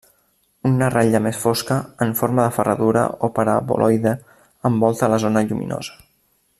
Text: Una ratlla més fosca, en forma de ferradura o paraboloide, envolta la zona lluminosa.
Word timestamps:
Una 0.69 0.87
ratlla 0.93 1.19
més 1.25 1.41
fosca, 1.41 1.77
en 2.05 2.15
forma 2.21 2.45
de 2.47 2.55
ferradura 2.55 3.05
o 3.27 3.29
paraboloide, 3.37 4.15
envolta 4.71 5.11
la 5.15 5.25
zona 5.27 5.49
lluminosa. 5.51 6.01